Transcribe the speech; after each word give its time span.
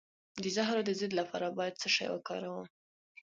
د 0.43 0.45
زهرو 0.55 0.81
د 0.87 0.91
ضد 0.99 1.11
لپاره 1.19 1.47
باید 1.57 1.79
څه 1.81 1.87
شی 1.95 2.07
وکاروم؟ 2.11 2.65